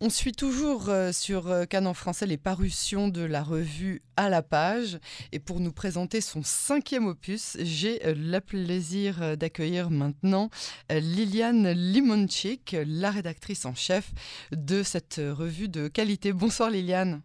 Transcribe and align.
On 0.00 0.10
suit 0.10 0.30
toujours 0.30 0.90
euh, 0.90 1.10
sur 1.10 1.48
euh, 1.48 1.64
Cannes 1.64 1.88
en 1.88 1.94
français 1.94 2.24
les 2.24 2.36
parutions 2.36 3.08
de 3.08 3.22
la 3.22 3.42
revue 3.42 4.00
À 4.16 4.28
la 4.28 4.42
page. 4.42 5.00
Et 5.32 5.40
pour 5.40 5.58
nous 5.58 5.72
présenter 5.72 6.20
son 6.20 6.44
cinquième 6.44 7.06
opus, 7.06 7.56
j'ai 7.58 8.06
euh, 8.06 8.14
le 8.16 8.38
plaisir 8.38 9.36
d'accueillir 9.36 9.90
maintenant 9.90 10.50
Liliane 10.88 11.72
Limonchik, 11.72 12.76
la 12.86 13.10
rédactrice 13.10 13.64
en 13.64 13.74
chef 13.74 14.12
de 14.52 14.84
cette 14.84 15.16
revue 15.16 15.68
de 15.68 15.88
qualité. 15.88 16.32
Bonsoir 16.32 16.70
Liliane. 16.70 17.20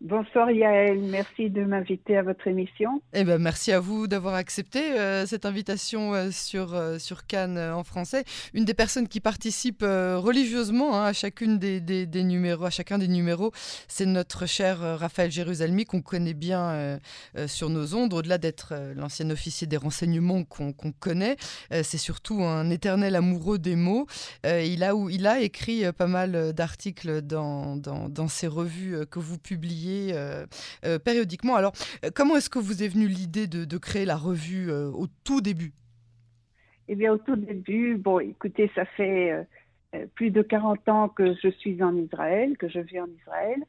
Bonsoir 0.00 0.48
Yael, 0.52 1.00
merci 1.00 1.50
de 1.50 1.64
m'inviter 1.64 2.16
à 2.16 2.22
votre 2.22 2.46
émission. 2.46 3.02
Eh 3.14 3.24
ben, 3.24 3.38
merci 3.38 3.72
à 3.72 3.80
vous 3.80 4.06
d'avoir 4.06 4.34
accepté 4.34 4.78
euh, 4.92 5.26
cette 5.26 5.44
invitation 5.44 6.14
euh, 6.14 6.30
sur, 6.30 6.74
euh, 6.74 6.98
sur 7.00 7.26
Cannes 7.26 7.58
en 7.58 7.82
français. 7.82 8.22
Une 8.54 8.64
des 8.64 8.74
personnes 8.74 9.08
qui 9.08 9.18
participe 9.18 9.82
religieusement 9.82 10.96
hein, 10.96 11.06
à 11.06 11.12
chacune 11.12 11.58
des, 11.58 11.80
des, 11.80 12.22
numéros, 12.22 12.64
à 12.64 12.70
chacun 12.70 12.96
des 12.98 13.08
numéros, 13.08 13.50
c'est 13.88 14.06
notre 14.06 14.46
cher 14.46 14.78
Raphaël 14.78 15.32
Jérusalemi 15.32 15.84
qu'on 15.84 16.00
connaît 16.00 16.34
bien 16.34 16.98
sur 17.46 17.68
nos 17.68 17.94
ondes. 17.94 18.14
Au-delà 18.14 18.38
d'être 18.38 18.74
l'ancien 18.94 19.30
officier 19.30 19.66
des 19.66 19.76
renseignements 19.76 20.44
qu'on 20.44 20.72
connaît, 20.72 21.36
c'est 21.70 21.98
surtout 21.98 22.42
un 22.42 22.70
éternel 22.70 23.16
amoureux 23.16 23.58
des 23.58 23.76
mots. 23.76 24.06
il, 24.44 24.84
a, 24.84 24.92
il 25.10 25.26
a 25.26 25.40
écrit 25.40 25.84
pas 25.92 26.06
mal 26.06 26.52
d'articles 26.52 27.22
dans, 27.22 27.76
dans, 27.76 28.08
dans 28.08 28.28
ces 28.28 28.46
revues 28.46 29.06
que 29.10 29.18
vous 29.18 29.38
publiez 29.38 29.71
euh, 30.12 30.46
euh, 30.84 30.98
périodiquement. 30.98 31.56
Alors, 31.56 31.72
euh, 32.04 32.10
comment 32.14 32.36
est-ce 32.36 32.50
que 32.50 32.58
vous 32.58 32.82
est 32.82 32.88
venue 32.88 33.08
l'idée 33.08 33.46
de, 33.46 33.78
créer 33.78 34.04
la 34.04 34.16
revue 34.16 34.70
au 34.70 35.06
tout 35.24 35.40
début? 35.40 35.72
Eh 36.88 36.94
bien, 36.94 37.12
au 37.12 37.18
tout 37.18 37.36
début, 37.36 37.96
bon, 37.96 38.20
écoutez, 38.20 38.70
ça 38.74 38.84
fait 38.84 39.46
plus 40.14 40.30
de 40.30 40.42
40 40.42 40.88
ans 40.88 41.08
que 41.08 41.34
je 41.42 41.48
suis 41.48 41.82
en 41.82 41.96
Israël, 41.96 42.56
que 42.56 42.68
je 42.68 42.78
vis 42.78 43.00
en 43.00 43.08
Israël. 43.18 43.62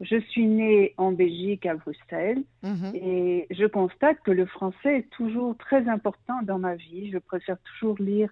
Je 0.00 0.18
suis 0.18 0.46
née 0.46 0.94
en 0.96 1.12
Belgique, 1.12 1.66
à 1.66 1.74
Bruxelles, 1.74 2.42
mhm. 2.62 2.92
et 2.94 3.46
je 3.50 3.66
constate 3.66 4.18
que 4.24 4.30
le 4.30 4.46
français 4.46 4.98
est 4.98 5.10
toujours 5.10 5.56
très 5.58 5.86
important 5.88 6.42
dans 6.42 6.58
ma 6.58 6.74
vie. 6.74 7.10
Je 7.12 7.18
préfère 7.18 7.58
toujours 7.58 7.96
lire 8.00 8.30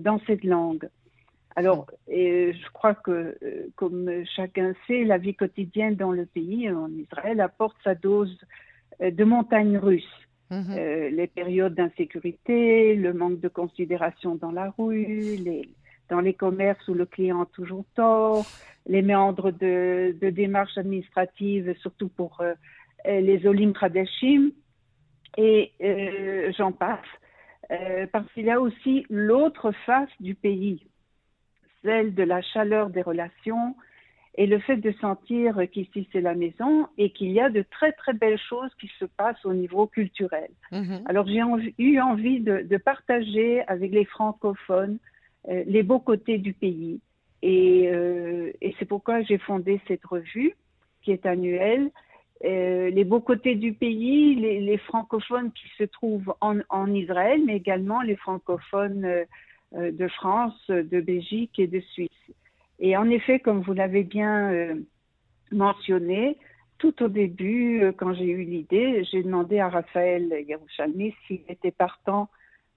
dans 0.00 0.20
cette 0.26 0.44
langue. 0.44 0.88
Alors, 1.56 1.86
et 2.06 2.52
je 2.52 2.70
crois 2.74 2.94
que, 2.94 3.38
euh, 3.42 3.68
comme 3.76 4.10
chacun 4.36 4.74
sait, 4.86 5.04
la 5.04 5.16
vie 5.16 5.34
quotidienne 5.34 5.96
dans 5.96 6.12
le 6.12 6.26
pays, 6.26 6.70
en 6.70 6.90
Israël, 6.92 7.40
apporte 7.40 7.76
sa 7.82 7.94
dose 7.94 8.38
euh, 9.00 9.10
de 9.10 9.24
montagnes 9.24 9.78
russes. 9.78 10.04
Mhm. 10.50 10.76
Euh, 10.78 11.08
les 11.08 11.26
périodes 11.26 11.74
d'insécurité, 11.74 12.94
le 12.94 13.14
manque 13.14 13.40
de 13.40 13.48
considération 13.48 14.34
dans 14.34 14.52
la 14.52 14.74
rue, 14.78 15.36
les, 15.36 15.66
dans 16.10 16.20
les 16.20 16.34
commerces 16.34 16.86
où 16.88 16.94
le 16.94 17.06
client 17.06 17.40
a 17.40 17.46
toujours 17.46 17.86
tort, 17.94 18.44
les 18.86 19.00
méandres 19.00 19.50
de, 19.50 20.14
de 20.20 20.28
démarches 20.28 20.76
administratives, 20.76 21.74
surtout 21.80 22.08
pour 22.08 22.44
les 23.04 23.46
Olim 23.46 23.72
Kradeshim, 23.72 24.50
et 25.36 25.72
j'en 26.56 26.70
passe. 26.70 26.98
parce 28.12 28.32
qu'il 28.32 28.44
y 28.44 28.50
a 28.50 28.60
aussi 28.60 29.04
l'autre 29.10 29.72
face 29.84 30.10
du 30.20 30.36
pays 30.36 30.86
de 31.86 32.22
la 32.22 32.42
chaleur 32.42 32.90
des 32.90 33.02
relations 33.02 33.74
et 34.38 34.46
le 34.46 34.58
fait 34.58 34.76
de 34.76 34.92
sentir 35.00 35.58
qu'ici 35.72 36.08
c'est 36.12 36.20
la 36.20 36.34
maison 36.34 36.88
et 36.98 37.10
qu'il 37.10 37.30
y 37.30 37.40
a 37.40 37.48
de 37.48 37.62
très 37.62 37.92
très 37.92 38.12
belles 38.12 38.38
choses 38.38 38.70
qui 38.78 38.90
se 38.98 39.04
passent 39.04 39.44
au 39.44 39.54
niveau 39.54 39.86
culturel. 39.86 40.50
Mhm. 40.72 41.04
Alors 41.06 41.26
j'ai 41.26 41.40
eu 41.78 42.00
envie 42.00 42.40
de, 42.40 42.76
partager 42.76 43.62
avec 43.66 43.92
les 43.92 44.04
francophones 44.04 44.98
euh, 45.48 45.62
les 45.66 45.82
beaux 45.82 46.00
côtés 46.00 46.38
du 46.38 46.52
pays 46.52 47.00
euh, 47.44 48.52
et, 48.60 48.74
c'est 48.78 48.84
pourquoi 48.86 49.22
j'ai 49.22 49.38
fondé 49.38 49.80
cette 49.86 50.04
revue 50.04 50.54
qui 51.02 51.12
est 51.12 51.26
annuelle. 51.26 51.90
Euh, 52.44 52.90
les 52.90 53.04
beaux 53.04 53.20
côtés 53.20 53.54
du 53.54 53.72
pays, 53.72 54.34
les, 54.34 54.78
francophones 54.78 55.52
qui 55.52 55.68
se 55.78 55.84
trouvent 55.84 56.34
en, 56.40 56.58
en, 56.68 56.92
Israël, 56.92 57.40
mais 57.46 57.56
également 57.56 58.02
les 58.02 58.16
francophones 58.16 59.06
de 59.72 60.08
France, 60.08 60.68
de 60.68 61.00
Belgique 61.00 61.58
et 61.58 61.66
de 61.66 61.80
Suisse. 61.80 62.10
Et 62.78 62.96
en 62.96 63.08
effet, 63.08 63.40
comme 63.40 63.62
vous 63.62 63.72
l'avez 63.72 64.02
bien 64.02 64.52
euh, 64.52 64.74
mentionné, 65.50 66.36
tout 66.78 67.02
au 67.02 67.08
début, 67.08 67.82
euh, 67.82 67.92
quand 67.92 68.12
j'ai 68.12 68.26
eu 68.26 68.44
l'idée, 68.44 69.04
j'ai 69.04 69.22
demandé 69.22 69.60
à 69.60 69.68
Raphaël 69.68 70.44
Yerushalmi 70.46 71.14
s'il 71.26 71.40
était 71.48 71.70
partant 71.70 72.28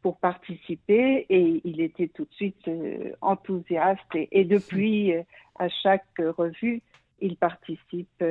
pour 0.01 0.17
participer 0.17 1.25
et 1.29 1.61
il 1.65 1.81
était 1.81 2.07
tout 2.07 2.23
de 2.23 2.33
suite 2.33 2.69
enthousiaste 3.19 4.15
et, 4.15 4.45
depuis, 4.45 5.11
à 5.55 5.67
chaque 5.67 6.05
revue, 6.17 6.81
il 7.19 7.35
participe 7.35 8.23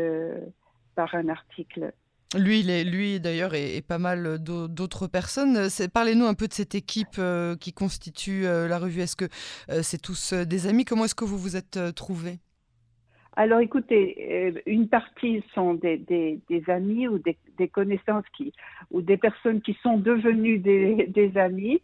par 0.94 1.14
un 1.14 1.28
article. 1.28 1.92
Lui, 2.36 2.62
lui 2.84 3.20
d'ailleurs, 3.20 3.54
et, 3.54 3.80
pas 3.80 3.96
mal 3.98 4.38
d'autres 4.38 5.06
personnes. 5.06 5.68
Parlez-nous 5.94 6.26
un 6.26 6.34
peu 6.34 6.46
de 6.46 6.52
cette 6.52 6.74
équipe 6.74 7.16
euh, 7.18 7.56
qui 7.56 7.72
constitue 7.72 8.46
euh, 8.46 8.68
la 8.68 8.78
revue. 8.78 9.00
Est-ce 9.00 9.16
que 9.16 9.24
euh, 9.70 9.80
c'est 9.82 10.00
tous 10.00 10.34
des 10.34 10.66
amis? 10.66 10.84
Comment 10.84 11.06
est-ce 11.06 11.14
que 11.14 11.24
vous 11.24 11.38
vous 11.38 11.56
êtes 11.56 11.78
trouvés? 11.94 12.38
Alors 13.34 13.60
écoutez, 13.60 14.62
une 14.66 14.88
partie 14.88 15.44
sont 15.54 15.74
des, 15.74 16.42
amis 16.66 17.08
ou 17.08 17.18
des, 17.18 17.68
connaissances 17.68 18.24
qui, 18.36 18.52
ou 18.90 19.00
des 19.00 19.16
personnes 19.16 19.62
qui 19.62 19.78
sont 19.80 19.96
devenues 19.96 20.58
des, 20.58 21.32
amis. 21.36 21.80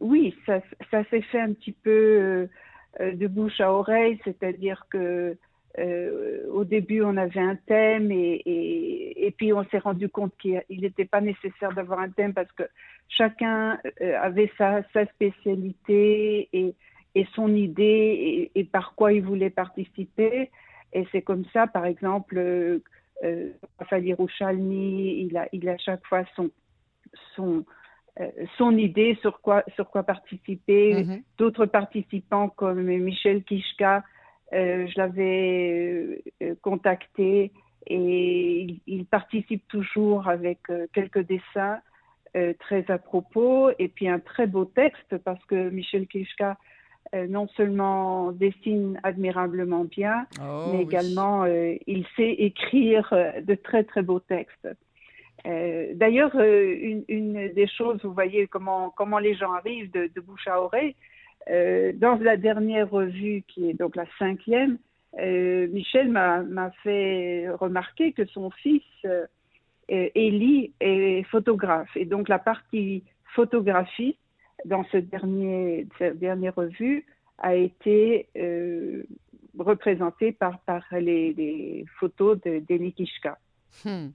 oui, 0.00 0.34
ça, 0.44 0.60
ça 0.90 1.04
s'est 1.08 1.22
fait 1.22 1.40
un 1.40 1.52
petit 1.52 1.72
peu 1.72 2.48
de 3.00 3.26
bouche 3.28 3.60
à 3.60 3.72
oreille, 3.72 4.18
c'est-à-dire 4.24 4.86
que 4.90 5.36
euh, 5.78 6.46
au 6.50 6.64
début, 6.64 7.02
on 7.02 7.16
avait 7.16 7.40
un 7.40 7.56
thème 7.56 8.10
et, 8.10 8.42
et, 8.46 9.26
et 9.26 9.30
puis 9.30 9.52
on 9.52 9.64
s'est 9.64 9.78
rendu 9.78 10.08
compte 10.08 10.32
qu'il 10.38 10.62
n'était 10.68 11.04
pas 11.04 11.20
nécessaire 11.20 11.72
d'avoir 11.74 12.00
un 12.00 12.08
thème 12.08 12.32
parce 12.32 12.50
que 12.52 12.62
chacun 13.08 13.78
euh, 14.00 14.18
avait 14.20 14.50
sa, 14.56 14.82
sa 14.92 15.04
spécialité 15.06 16.48
et, 16.52 16.74
et, 17.14 17.26
son 17.34 17.54
idée 17.54 18.50
et, 18.54 18.64
par 18.64 18.94
quoi 18.94 19.12
il 19.12 19.22
voulait 19.22 19.50
participer. 19.50 20.50
Et 20.92 21.06
c'est 21.12 21.22
comme 21.22 21.44
ça, 21.52 21.66
par 21.66 21.84
exemple, 21.84 22.38
euh, 22.38 22.82
euh 23.24 23.50
Raphaël 23.78 24.14
Rouchalmi, 24.14 25.26
il 25.26 25.36
a, 25.36 25.48
il 25.52 25.68
a 25.68 25.76
chaque 25.76 26.06
fois 26.06 26.24
son, 26.36 26.50
son, 27.34 27.64
euh, 28.20 28.30
son 28.56 28.76
idée 28.78 29.18
sur 29.20 29.40
quoi, 29.40 29.62
sur 29.74 29.90
quoi 29.90 30.04
participer. 30.04 30.94
Mm-hmm. 30.94 31.22
D'autres 31.36 31.66
participants 31.66 32.48
comme 32.48 32.82
Michel 32.82 33.42
Kishka, 33.44 34.04
euh, 34.52 34.86
je 34.86 34.94
l'avais 34.96 36.22
euh, 36.42 36.54
contacté 36.62 37.50
et 37.88 38.66
il, 38.86 39.06
participe 39.06 39.66
toujours 39.68 40.28
avec 40.28 40.58
euh, 40.70 40.86
quelques 40.92 41.26
dessins 41.26 41.80
très 42.58 42.84
à 42.90 42.98
propos 42.98 43.70
et 43.78 43.88
puis 43.88 44.10
un 44.10 44.18
très 44.18 44.46
beau 44.46 44.66
texte 44.66 45.16
parce 45.24 45.42
que 45.46 45.70
Michel 45.70 46.06
Kishka 46.06 46.58
non 47.30 47.48
seulement 47.56 48.30
dessine 48.30 49.00
admirablement 49.04 49.84
bien, 49.84 50.26
oh, 50.42 50.66
mais 50.70 50.82
également 50.82 51.46
il 51.46 52.04
sait 52.14 52.32
écrire 52.32 53.08
de 53.42 53.54
très 53.54 53.84
très 53.84 54.02
beaux 54.02 54.20
textes. 54.20 54.68
D'ailleurs, 55.46 56.38
une, 56.38 57.04
une, 57.08 57.48
des 57.54 57.66
choses, 57.66 58.04
vous 58.04 58.12
voyez 58.12 58.48
comment, 58.48 58.90
comment 58.90 59.18
les 59.18 59.34
gens 59.34 59.54
arrivent 59.54 59.90
de, 59.92 60.10
de 60.14 60.20
bouche 60.20 60.46
à 60.46 60.60
oreille, 60.60 60.94
euh, 61.48 61.92
dans 61.94 62.16
la 62.16 62.36
dernière 62.36 62.90
revue, 62.90 63.42
qui 63.46 63.70
est 63.70 63.74
donc 63.74 63.96
la 63.96 64.06
cinquième, 64.18 64.78
euh, 65.18 65.68
Michel 65.68 66.10
m'a 66.10 66.70
fait 66.82 67.48
remarquer 67.50 68.12
que 68.12 68.26
son 68.26 68.50
fils, 68.50 68.82
euh, 69.04 69.26
Élie, 69.88 70.72
est 70.80 71.22
photographe. 71.24 71.96
Et 71.96 72.04
donc 72.04 72.28
la 72.28 72.38
partie 72.38 73.04
photographie 73.34 74.16
dans 74.64 74.84
ce 74.90 74.96
dernier, 74.96 75.86
cette 75.98 76.18
dernière 76.18 76.54
revue 76.54 77.06
a 77.38 77.54
été 77.54 78.28
représentée 79.58 80.32
par, 80.32 80.58
par 80.60 80.84
les, 80.92 81.32
les 81.34 81.84
photos 81.98 82.38
d'Élie 82.40 82.92
Kishka. 82.92 83.38
Hmm. 83.84 84.08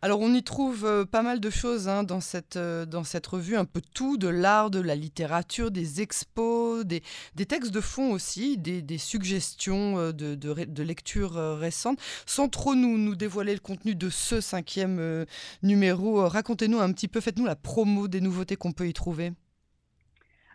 Alors 0.00 0.20
on 0.20 0.32
y 0.32 0.42
trouve 0.42 0.84
euh, 0.84 1.04
pas 1.04 1.22
mal 1.22 1.38
de 1.38 1.50
choses 1.50 1.88
hein, 1.88 2.02
dans, 2.02 2.20
cette, 2.20 2.56
euh, 2.56 2.86
dans 2.86 3.04
cette 3.04 3.26
revue, 3.26 3.56
un 3.56 3.64
peu 3.64 3.80
tout, 3.94 4.16
de 4.16 4.28
l'art, 4.28 4.70
de 4.70 4.80
la 4.80 4.94
littérature, 4.94 5.70
des 5.70 6.00
expos, 6.00 6.84
des, 6.84 7.02
des 7.34 7.46
textes 7.46 7.74
de 7.74 7.80
fond 7.80 8.12
aussi, 8.12 8.56
des, 8.56 8.80
des 8.80 8.98
suggestions 8.98 9.98
euh, 9.98 10.12
de, 10.12 10.34
de, 10.34 10.82
lecture 10.82 11.34
récentes. 11.34 12.00
Sans 12.26 12.48
trop 12.48 12.74
nous, 12.74 12.98
nous 12.98 13.14
dévoiler 13.14 13.52
le 13.52 13.60
contenu 13.60 13.94
de 13.94 14.08
ce 14.08 14.40
cinquième 14.40 15.26
numéro, 15.62 16.26
racontez-nous 16.26 16.80
un 16.80 16.92
petit 16.92 17.08
peu, 17.08 17.20
faites-nous 17.20 17.46
la 17.46 17.56
promo 17.56 18.08
des 18.08 18.20
nouveautés 18.20 18.56
qu'on 18.56 18.72
peut 18.72 18.88
y 18.88 18.92
trouver. 18.92 19.32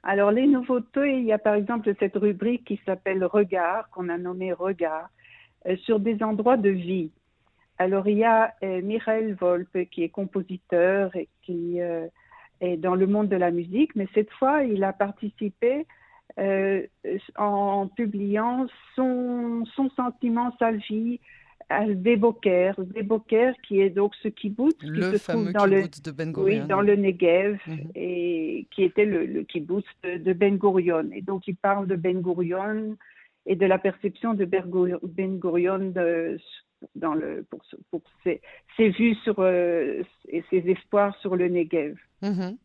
Alors 0.03 0.31
les 0.31 0.47
nouveautés, 0.47 1.19
il 1.19 1.25
y 1.25 1.31
a 1.31 1.37
par 1.37 1.55
exemple 1.55 1.93
cette 1.99 2.15
rubrique 2.15 2.65
qui 2.65 2.79
s'appelle 2.85 3.23
Regard, 3.23 3.89
qu'on 3.91 4.09
a 4.09 4.17
nommé 4.17 4.51
Regard, 4.51 5.09
sur 5.83 5.99
des 5.99 6.21
endroits 6.23 6.57
de 6.57 6.69
vie. 6.69 7.11
Alors 7.77 8.07
il 8.07 8.17
y 8.17 8.23
a 8.23 8.53
euh, 8.63 8.81
Michael 8.81 9.35
Volpe 9.35 9.89
qui 9.91 10.03
est 10.03 10.09
compositeur 10.09 11.15
et 11.15 11.27
qui 11.43 11.79
euh, 11.79 12.07
est 12.61 12.77
dans 12.77 12.95
le 12.95 13.07
monde 13.07 13.29
de 13.29 13.35
la 13.35 13.51
musique, 13.51 13.95
mais 13.95 14.07
cette 14.13 14.31
fois 14.31 14.63
il 14.63 14.83
a 14.83 14.93
participé 14.93 15.85
en 17.35 17.87
publiant 17.87 18.67
son, 18.95 19.63
son 19.75 19.89
sentiment, 19.91 20.55
sa 20.59 20.71
vie, 20.71 21.19
à 21.69 21.85
Deboker, 21.85 22.73
Deboker 22.77 23.53
qui 23.67 23.81
est 23.81 23.89
donc 23.89 24.15
ce 24.23 24.29
kibbutz 24.29 24.77
le 24.81 25.11
qui 25.11 25.17
se 25.17 25.31
trouve 25.31 25.51
dans 25.51 25.65
le, 25.65 25.83
de 25.83 26.11
Ben 26.11 26.33
Oui, 26.37 26.61
dans 26.61 26.81
le 26.81 26.95
Negev, 26.95 27.59
mhm. 27.67 27.91
et 27.95 28.67
qui 28.71 28.83
était 28.83 29.05
le, 29.05 29.25
le 29.25 29.43
kibbutz 29.43 29.85
de, 30.03 30.33
Ben 30.33 30.57
Gurion. 30.57 31.09
Et 31.13 31.21
donc 31.21 31.47
il 31.47 31.55
parle 31.55 31.87
de 31.87 31.95
Ben 31.95 32.21
Gurion 32.21 32.95
et 33.45 33.55
de 33.55 33.65
la 33.65 33.77
perception 33.77 34.33
de 34.33 34.45
Ben 34.45 35.39
Gurion 35.39 35.93
dans 36.95 37.13
le, 37.13 37.45
pour, 37.49 37.61
pour 37.91 38.01
ses, 38.23 38.41
ses, 38.75 38.89
vues 38.89 39.15
sur, 39.23 39.35
euh, 39.39 40.03
et 40.27 40.43
ses 40.49 40.69
espoirs 40.69 41.15
sur 41.17 41.35
le 41.35 41.47
Negev. 41.47 41.95
Mhm. 42.21 42.57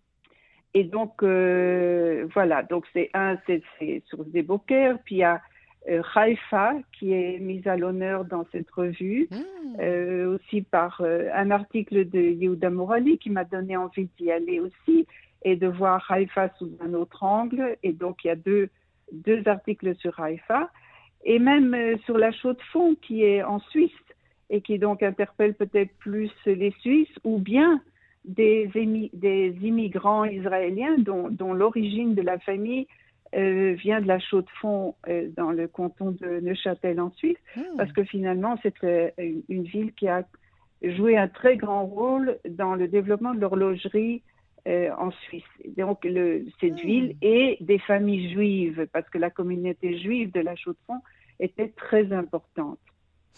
Et 0.75 0.85
donc, 0.85 1.23
euh, 1.23 2.27
voilà, 2.33 2.63
donc 2.63 2.87
c'est 2.93 3.11
un, 3.13 3.37
c'est 3.47 4.03
sur 4.07 4.25
Deboker, 4.25 4.99
puis 5.05 5.17
il 5.17 5.19
y 5.19 5.25
a 5.25 5.43
euh, 5.91 6.03
Haïfa, 6.15 6.75
qui 6.99 7.13
est 7.13 7.39
mise 7.41 7.67
à 7.67 7.77
l'honneur 7.77 8.25
dans 8.25 8.47
cette 8.53 8.71
revue, 8.71 9.29
hmm. 9.31 9.81
euh, 9.81 10.35
aussi 10.37 10.63
par 10.63 11.03
un 11.03 11.51
article 11.51 12.09
de 12.09 12.21
Yehuda 12.21 12.71
Morali 12.71 13.19
qui 13.19 13.31
m'a 13.31 13.45
donné 13.45 13.77
envie 13.77 14.09
d'y 14.19 14.31
aller 14.31 14.61
aussi 14.61 15.07
et 15.45 15.57
de 15.57 15.67
voir 15.67 16.07
Haïfa 16.09 16.51
sous 16.59 16.71
un 16.81 16.95
autre 16.95 17.23
angle. 17.23 17.77
Et 17.83 17.93
donc, 17.93 18.25
il 18.25 18.29
y 18.29 18.31
a 18.31 18.37
deux, 18.37 18.71
deux 19.13 19.43
articles 19.47 19.95
sur 19.97 20.19
Haïfa. 20.21 20.71
Et 21.25 21.39
même 21.39 21.77
sur 22.05 22.19
la 22.19 22.33
chaux 22.33 22.53
de 22.53 22.63
fond 22.73 22.97
qui 23.01 23.25
est 23.25 23.43
en 23.43 23.61
Suisse 23.61 23.91
et 24.51 24.61
qui 24.61 24.79
donc 24.79 25.03
interpelle 25.03 25.55
peut-être 25.55 25.93
plus 25.99 26.31
les 26.47 26.73
Suisses 26.81 27.15
ou 27.25 27.39
bien 27.39 27.81
des, 28.25 28.71
des 29.13 29.57
immigrants 29.63 30.25
israéliens 30.25 30.97
dont, 30.99 31.29
dont 31.31 31.53
l'origine 31.53 32.15
de 32.15 32.23
la 32.23 32.39
famille 32.39 32.87
euh, 33.35 33.73
vient 33.73 34.03
de 34.03 34.07
la 34.07 34.19
Chaux-de-Fonds 34.19 34.95
euh, 35.09 35.29
dans 35.35 35.53
le 35.53 35.67
canton 35.67 36.11
de 36.11 36.41
Neuchâtel 36.41 37.01
en 37.01 37.11
Suisse, 37.13 37.39
hmm. 37.57 37.77
parce 37.79 37.91
que 37.93 38.05
finalement 38.05 38.59
c'est 38.63 38.75
euh, 38.85 39.11
une, 39.49 39.63
ville 39.63 39.95
qui 39.95 40.07
a 40.07 40.25
joué 40.83 41.17
un 41.17 41.29
très 41.29 41.57
grand 41.57 41.87
rôle 41.87 42.39
dans 42.47 42.75
le 42.75 42.89
développement 42.89 43.33
de 43.33 43.41
l'horlogerie 43.41 44.23
en 44.67 45.11
Suisse. 45.11 45.45
Donc 45.77 46.05
le, 46.05 46.45
cette 46.61 46.73
hmm. 46.73 46.87
ville 46.87 47.17
et 47.21 47.57
des 47.61 47.79
familles 47.79 48.33
juives, 48.33 48.87
parce 48.93 49.09
que 49.11 49.19
la 49.19 49.31
communauté 49.31 49.99
juive 49.99 50.33
de 50.33 50.41
la 50.41 50.55
Chaux-de-Fonds 50.55 51.03
était 51.41 51.69
très 51.71 52.13
importante. 52.13 52.79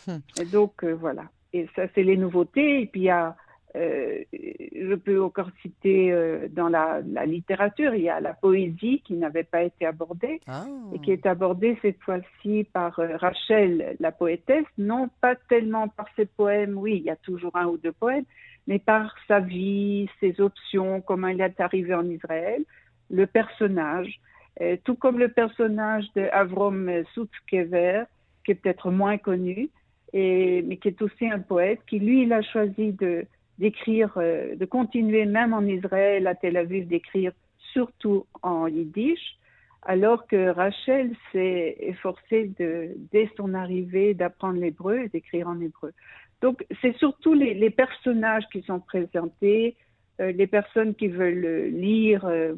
Hmm. 0.06 0.18
Et 0.40 0.44
donc 0.44 0.84
voilà. 0.84 1.24
Et 1.52 1.66
ça 1.74 1.84
c'est 1.94 2.02
les 2.02 2.16
nouveautés. 2.16 2.82
Et 2.82 2.86
puis 2.86 3.02
il 3.02 3.04
y 3.04 3.10
a 3.10 3.36
euh, 3.76 4.22
je 4.32 4.94
peux 4.94 5.20
encore 5.20 5.48
citer 5.60 6.12
euh, 6.12 6.46
dans 6.48 6.68
la, 6.68 7.00
littérature, 7.26 7.92
il 7.94 8.02
y 8.02 8.08
a 8.08 8.20
la 8.20 8.32
poésie 8.32 9.02
qui 9.04 9.14
n'avait 9.14 9.42
pas 9.42 9.62
été 9.62 9.84
abordée 9.84 10.40
ah. 10.46 10.64
et 10.92 11.00
qui 11.00 11.10
est 11.10 11.26
abordée 11.26 11.76
cette 11.82 12.00
fois-ci 12.00 12.68
par 12.72 12.96
euh, 13.00 13.16
Rachel, 13.16 13.96
la 13.98 14.12
poétesse, 14.12 14.66
non 14.78 15.10
pas 15.20 15.34
tellement 15.48 15.88
par 15.88 16.06
ses 16.14 16.26
poèmes, 16.26 16.78
oui, 16.78 16.98
il 16.98 17.02
y 17.02 17.10
a 17.10 17.16
toujours 17.16 17.56
un 17.56 17.66
ou 17.66 17.76
deux 17.76 17.92
poèmes, 17.92 18.24
mais 18.66 18.78
par 18.78 19.14
sa 19.28 19.40
vie, 19.40 20.08
ses 20.20 20.40
options, 20.40 21.00
comment 21.00 21.28
il 21.28 21.40
est 21.40 21.60
arrivé 21.60 21.94
en 21.94 22.08
Israël, 22.08 22.64
le 23.10 23.26
personnage, 23.26 24.20
tout 24.84 24.94
comme 24.94 25.18
le 25.18 25.28
personnage 25.28 26.06
de 26.14 26.22
Avrom 26.32 26.90
Sutzkever, 27.12 28.04
qui 28.44 28.52
est 28.52 28.54
peut-être 28.54 28.90
moins 28.90 29.18
connu, 29.18 29.68
et, 30.12 30.62
mais 30.62 30.76
qui 30.76 30.88
est 30.88 31.02
aussi 31.02 31.28
un 31.28 31.40
poète, 31.40 31.80
qui 31.86 31.98
lui, 31.98 32.22
il 32.22 32.32
a 32.32 32.40
choisi 32.42 32.92
de 32.92 33.26
d'écrire, 33.58 34.12
euh, 34.16 34.56
de 34.56 34.64
continuer 34.64 35.26
même 35.26 35.52
en 35.54 35.62
Israël, 35.62 36.26
à 36.26 36.34
Tel 36.34 36.56
Aviv, 36.56 36.88
d'écrire 36.88 37.32
surtout 37.72 38.26
en 38.42 38.66
yiddish, 38.66 39.38
alors 39.82 40.26
que 40.26 40.48
Rachel 40.48 41.14
s'est 41.30 41.76
efforcée 41.78 42.50
dès 43.12 43.30
son 43.36 43.54
arrivée 43.54 44.14
d'apprendre 44.14 44.58
l'hébreu 44.58 45.00
et 45.00 45.08
d'écrire 45.08 45.48
en 45.48 45.60
hébreu. 45.60 45.92
Donc 46.40 46.64
c'est 46.82 46.96
surtout 46.98 47.34
les, 47.34 47.70
personnages 47.70 48.44
qui 48.52 48.62
sont 48.62 48.80
présentés, 48.80 49.76
euh, 50.20 50.32
les 50.32 50.46
personnes 50.46 50.94
qui 50.94 51.08
veulent 51.08 51.70
lire 51.72 52.24
euh, 52.26 52.54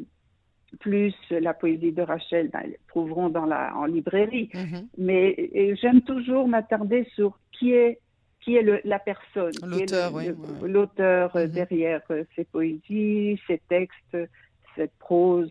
plus 0.81 1.15
la 1.31 1.55
poésie 1.55 1.93
de 1.93 2.03
Rachel, 2.03 2.51
ben, 2.53 2.61
elles 2.65 2.77
trouveront 2.89 3.29
dans 3.29 3.47
la, 3.47 3.75
en 3.77 3.85
librairie. 3.85 4.51
Mm-hmm. 4.53 4.87
Mais 4.99 5.77
j'aime 5.81 6.03
toujours 6.03 6.49
m'attarder 6.49 7.07
sur 7.15 7.39
qui 7.53 7.73
est 7.73 8.01
qui 8.47 8.55
est 8.55 8.85
la 8.85 8.99
personne, 9.01 9.53
l'auteur, 9.65 10.15
oui, 10.15 10.29
euh, 10.29 11.29
mhm. 11.35 11.47
derrière 11.49 12.01
euh, 12.11 12.23
ses 12.37 12.45
poésies, 12.45 13.41
ses 13.49 13.61
textes, 13.69 14.17
cette 14.77 14.95
prose. 15.01 15.51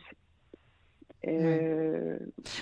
Euh, 1.27 2.17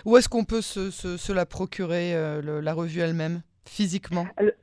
Où 0.06 0.18
est-ce 0.18 0.27
qu'on 0.27 0.44
peut 0.44 0.62
se, 0.62 1.31
la 1.31 1.45
procurer, 1.45 2.13
la 2.42 2.74
revue 2.74 3.01
elle-même, 3.01 3.44
physiquement? 3.65 4.25
Alors, 4.38 4.54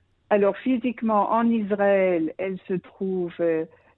physiquement, 0.62 1.32
en 1.32 1.48
Israël, 1.48 2.32
elle 2.38 2.58
se 2.68 2.74
trouve 2.74 3.34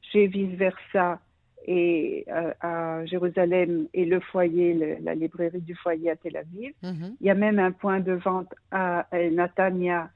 chez 0.00 0.26
Vice 0.26 0.56
Versa 0.56 1.20
et 1.66 2.26
à 2.60 3.04
Jérusalem 3.04 3.86
et 3.94 4.04
le 4.04 4.20
foyer, 4.20 4.98
la 5.00 5.14
librairie 5.14 5.60
du 5.60 5.74
foyer 5.76 6.10
à 6.10 6.16
Tel 6.16 6.36
Aviv. 6.36 6.72
Mhm. 6.82 7.16
Il 7.20 7.26
y 7.26 7.30
a 7.30 7.34
même 7.34 7.58
un 7.58 7.72
point 7.72 8.00
de 8.00 8.12
vente 8.12 8.52
à 8.70 9.06
Natania 9.30 10.10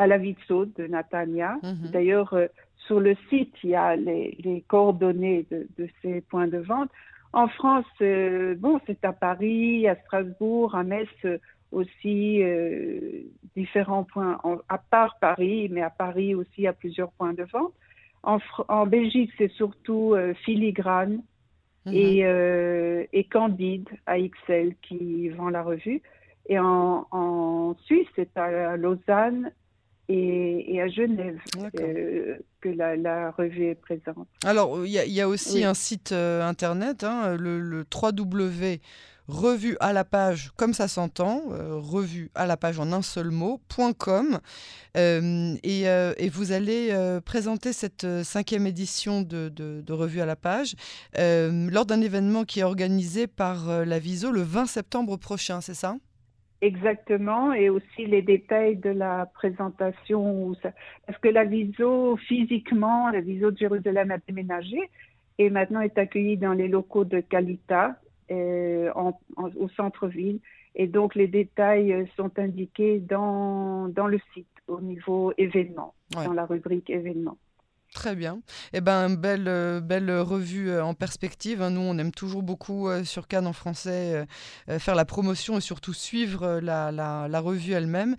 à 0.00 0.06
la 0.06 0.16
Vitso 0.16 0.64
de 0.64 0.86
Natania. 0.86 1.58
Mhm. 1.62 1.90
D'ailleurs, 1.92 2.32
euh, 2.32 2.46
sur 2.86 3.00
le 3.00 3.14
site, 3.28 3.54
il 3.62 3.70
y 3.70 3.74
a 3.74 3.96
les, 3.96 4.64
coordonnées 4.66 5.46
de, 5.50 5.88
ces 6.00 6.22
points 6.22 6.48
de 6.48 6.56
vente. 6.56 6.90
En 7.34 7.48
France, 7.48 7.84
euh, 8.00 8.54
bon, 8.56 8.80
c'est 8.86 9.04
à 9.04 9.12
Paris, 9.12 9.86
à 9.86 9.96
Strasbourg, 9.96 10.74
à 10.74 10.84
Metz 10.84 11.08
euh, 11.72 11.76
aussi, 11.76 12.42
différents 13.56 14.04
points, 14.04 14.38
à 14.68 14.78
part 14.78 15.18
Paris, 15.20 15.68
mais 15.70 15.82
à 15.82 15.90
Paris 15.90 16.34
aussi, 16.34 16.66
a 16.66 16.72
plusieurs 16.72 17.10
points 17.12 17.34
de 17.34 17.44
vente. 17.44 17.72
En, 18.22 18.86
Belgique, 18.86 19.30
c'est 19.38 19.50
surtout 19.52 20.14
Filigrane 20.44 21.22
mhm. 21.86 21.94
et, 21.94 23.06
et, 23.12 23.24
Candide 23.24 23.88
à 24.04 24.18
XL 24.18 24.74
qui 24.82 25.30
vend 25.30 25.48
la 25.48 25.62
revue. 25.62 26.02
Et 26.48 26.58
en, 26.58 27.06
en 27.10 27.74
Suisse, 27.86 28.08
c'est 28.14 28.36
à 28.36 28.76
Lausanne 28.76 29.52
et, 30.10 30.80
à 30.80 30.88
Genève 30.88 31.38
euh, 31.78 32.36
que 32.60 32.68
la, 32.68 33.30
revue 33.30 33.66
est 33.66 33.74
présente. 33.74 34.28
Alors, 34.44 34.84
il 34.84 34.90
y, 34.90 35.20
a 35.20 35.28
aussi 35.28 35.64
un 35.64 35.74
site 35.74 36.12
euh, 36.12 36.42
internet, 36.42 37.04
hein, 37.04 37.36
le, 37.36 37.60
le 37.60 37.84
revue 39.30 39.76
à 39.80 39.92
la 39.92 40.04
page, 40.04 40.50
comme 40.56 40.74
ça 40.74 40.88
s'entend, 40.88 41.42
euh, 41.50 41.76
revue 41.76 42.30
à 42.34 42.46
la 42.46 42.56
page 42.56 42.78
en 42.78 42.92
un 42.92 43.02
seul 43.02 43.30
mot, 43.30 43.60
.com. 43.98 44.38
et, 44.94 46.28
vous 46.32 46.52
allez 46.52 47.18
présenter 47.24 47.72
cette 47.72 48.06
cinquième 48.22 48.66
édition 48.66 49.22
de, 49.22 49.48
de, 49.48 49.92
Revue 49.92 50.20
à 50.20 50.26
la 50.26 50.36
page 50.36 50.74
lors 51.16 51.84
d'un 51.84 52.00
événement 52.00 52.44
qui 52.44 52.60
est 52.60 52.64
organisé 52.64 53.26
par 53.26 53.84
la 53.84 53.98
Viso 53.98 54.30
le 54.30 54.42
20 54.42 54.66
septembre 54.66 55.16
prochain, 55.16 55.60
c'est 55.60 55.74
ça? 55.74 55.96
Exactement, 56.62 57.54
et 57.54 57.70
aussi 57.70 58.04
les 58.04 58.20
détails 58.20 58.76
de 58.76 58.90
la 58.90 59.24
présentation. 59.32 60.54
Parce 61.06 61.18
que 61.18 61.28
la 61.28 61.44
viso, 61.44 62.18
physiquement, 62.28 63.08
la 63.08 63.22
viso 63.22 63.50
de 63.50 63.56
Jérusalem 63.56 64.10
a 64.10 64.18
déménagé 64.18 64.78
et 65.38 65.48
maintenant 65.48 65.80
est 65.80 65.96
accueillie 65.96 66.36
dans 66.36 66.52
les 66.52 66.68
locaux 66.68 67.04
de 67.04 67.20
Calita 67.20 67.96
euh, 68.30 68.92
au 69.36 69.68
centre-ville. 69.70 70.40
Et 70.74 70.86
donc 70.86 71.14
les 71.14 71.26
détails 71.26 72.08
sont 72.16 72.38
indiqués 72.38 73.00
dans, 73.00 73.88
dans 73.88 74.06
le 74.06 74.20
site 74.32 74.46
au 74.68 74.80
niveau 74.80 75.32
événements, 75.36 75.94
dans 76.14 76.32
la 76.32 76.46
rubrique 76.46 76.90
événements. 76.90 77.38
Très 77.92 78.14
bien. 78.14 78.40
Eh 78.72 78.80
ben, 78.80 79.10
belle, 79.10 79.48
euh, 79.48 79.80
belle 79.80 80.12
revue 80.12 80.70
euh, 80.70 80.84
en 80.84 80.94
perspective. 80.94 81.60
Hein. 81.60 81.70
Nous, 81.70 81.80
on 81.80 81.98
aime 81.98 82.12
toujours 82.12 82.44
beaucoup 82.44 82.88
euh, 82.88 83.02
sur 83.02 83.26
Cannes 83.26 83.48
en 83.48 83.52
français 83.52 84.26
faire 84.78 84.94
la 84.94 85.04
promotion 85.04 85.58
et 85.58 85.60
surtout 85.60 85.92
suivre 85.92 86.60
la, 86.60 87.40
revue 87.40 87.72
elle-même. 87.72 88.16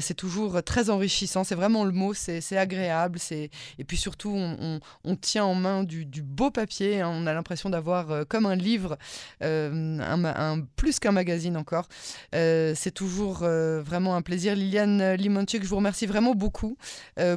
c'est 0.00 0.14
toujours 0.14 0.62
très 0.62 0.90
enrichissant. 0.90 1.44
C'est 1.44 1.54
vraiment 1.54 1.84
le 1.84 1.92
mot. 1.92 2.12
C'est 2.12 2.56
agréable. 2.56 3.18
Et 3.30 3.84
puis 3.86 3.96
surtout, 3.96 4.34
on, 4.34 5.16
tient 5.16 5.44
en 5.44 5.54
main 5.54 5.84
du, 5.84 6.04
beau 6.22 6.50
papier. 6.50 7.00
Hein. 7.00 7.10
On 7.12 7.26
a 7.26 7.32
l'impression 7.32 7.70
d'avoir 7.70 8.26
comme 8.28 8.46
un 8.46 8.56
livre, 8.56 8.98
un, 9.40 10.60
plus 10.76 10.98
qu'un 10.98 11.12
magazine 11.12 11.56
encore. 11.56 11.88
c'est 12.32 12.94
toujours 12.94 13.38
vraiment 13.38 14.16
un 14.16 14.22
plaisir. 14.22 14.54
Liliane 14.54 15.14
Limonchik, 15.14 15.62
je 15.62 15.68
vous 15.68 15.76
remercie 15.76 16.06
vraiment 16.06 16.34
beaucoup 16.34 16.76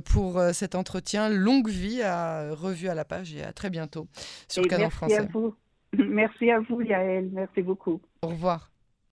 pour 0.05 0.41
cet 0.53 0.75
entretien. 0.75 1.29
Longue 1.29 1.69
à 2.01 2.53
Revue 2.53 2.89
à 2.89 2.95
la 2.95 3.05
page 3.05 3.33
et 3.33 3.43
à 3.43 3.53
très 3.53 3.69
bientôt 3.69 4.07
sur 4.47 4.67
Canon 4.67 4.89
Français. 4.89 5.17
À 5.17 5.23
vous. 5.23 5.55
Merci 5.97 6.51
à 6.51 6.59
vous, 6.59 6.81
Yael. 6.81 7.29
Merci 7.31 7.61
beaucoup. 7.61 8.01
Au 8.21 8.27
revoir. 8.27 8.71